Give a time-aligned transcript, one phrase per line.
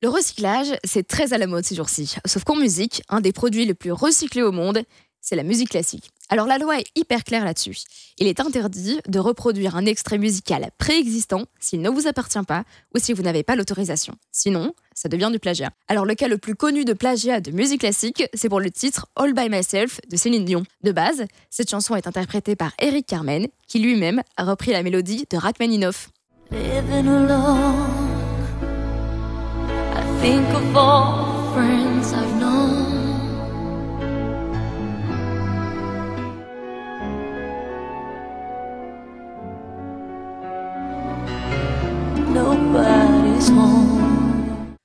[0.00, 2.14] Le recyclage, c'est très à la mode ces jours-ci.
[2.24, 4.84] Sauf qu'en musique, un des produits les plus recyclés au monde,
[5.20, 6.10] c'est la musique classique.
[6.28, 7.78] Alors la loi est hyper claire là-dessus.
[8.18, 12.62] Il est interdit de reproduire un extrait musical préexistant s'il ne vous appartient pas
[12.94, 14.14] ou si vous n'avez pas l'autorisation.
[14.30, 15.70] Sinon, ça devient du plagiat.
[15.88, 19.08] Alors le cas le plus connu de plagiat de musique classique, c'est pour le titre
[19.16, 20.62] All by Myself de Céline Dion.
[20.84, 25.26] De base, cette chanson est interprétée par Eric Carmen, qui lui-même a repris la mélodie
[25.28, 26.10] de Rachmaninoff.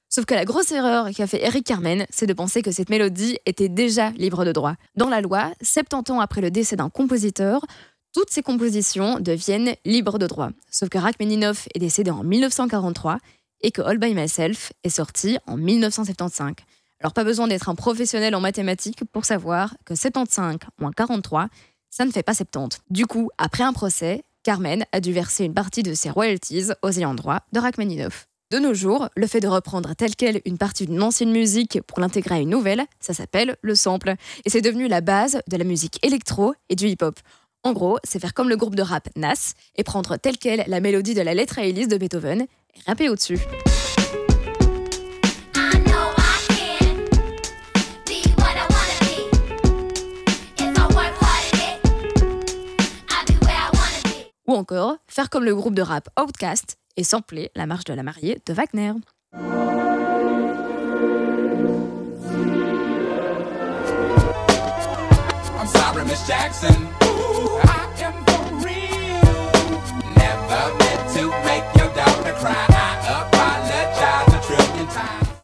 [0.09, 3.39] Sauf que la grosse erreur qu'a fait Eric Carmen, c'est de penser que cette mélodie
[3.47, 4.75] était déjà libre de droit.
[4.95, 7.65] Dans la loi, 70 ans après le décès d'un compositeur,
[8.13, 10.51] toutes ses compositions deviennent libres de droit.
[10.69, 13.17] Sauf que Rachmaninoff est décédé en 1943
[13.63, 16.53] et que All By Myself est sorti en 1975.
[16.99, 21.47] Alors pas besoin d'être un professionnel en mathématiques pour savoir que 75 moins 43,
[21.89, 22.79] ça ne fait pas 70.
[22.89, 26.91] Du coup, après un procès, Carmen a dû verser une partie de ses royalties aux
[26.91, 28.27] ayants droit de Rachmaninoff.
[28.51, 31.99] De nos jours, le fait de reprendre tel quel une partie d'une ancienne musique pour
[31.99, 34.13] l'intégrer à une nouvelle, ça s'appelle le sample.
[34.45, 37.19] Et c'est devenu la base de la musique électro et du hip-hop.
[37.63, 40.79] En gros, c'est faire comme le groupe de rap Nas et prendre tel quel la
[40.81, 42.45] mélodie de la lettre à Élise de Beethoven
[42.75, 43.39] et rapper au-dessus.
[54.45, 58.03] Ou encore, faire comme le groupe de rap Outkast et sampler la marche de la
[58.03, 58.93] mariée de Wagner.
[65.57, 66.82] La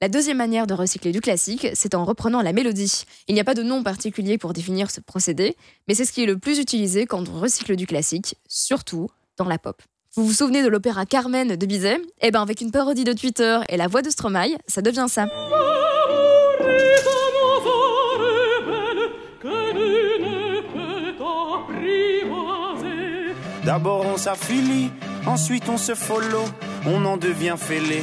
[0.09, 3.05] deuxième manière de recycler du classique, c'est en reprenant la mélodie.
[3.27, 5.55] Il n'y a pas de nom particulier pour définir ce procédé,
[5.87, 9.07] mais c'est ce qui est le plus utilisé quand on recycle du classique, surtout
[9.37, 9.81] dans la pop.
[10.15, 12.01] Vous vous souvenez de l'opéra Carmen de Bizet?
[12.21, 15.27] Eh ben avec une parodie de Twitter et la voix de Stromae, ça devient ça.
[23.63, 24.89] D'abord on s'affilie,
[25.27, 26.43] ensuite on se follow,
[26.87, 28.01] on en devient fêlé.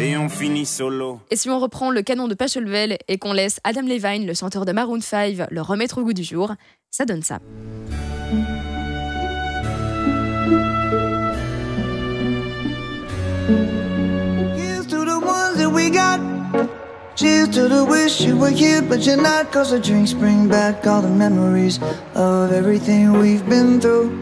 [0.00, 1.20] Et on finit solo.
[1.30, 4.64] Et si on reprend le canon de Pachelbel et qu'on laisse Adam Levine, le chanteur
[4.64, 6.52] de Maroon 5, le remettre au goût du jour,
[6.90, 7.40] ça donne ça.
[17.16, 19.50] Cheers to the wish you were here, but you're not.
[19.50, 21.80] Cause the drinks bring back all the memories
[22.14, 24.12] of everything we've been through.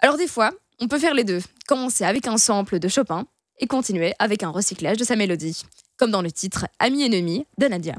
[0.00, 1.38] Alors, des fois, on peut faire les deux.
[1.68, 3.24] Commencer avec un sample de Chopin
[3.60, 5.64] et continuer avec un recyclage de sa mélodie,
[5.96, 7.94] comme dans le titre Ami ennemi de Nadia.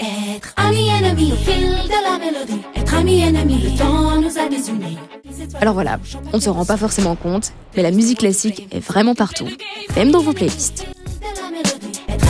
[0.00, 2.62] Être ami ennemi au fil de la mélodie.
[2.74, 4.98] Être ami ennemi, le temps nous a désunis.
[5.60, 5.98] Alors voilà,
[6.32, 9.48] on ne se rend pas forcément compte, mais la musique classique est vraiment partout,
[9.96, 10.86] même dans vos playlists.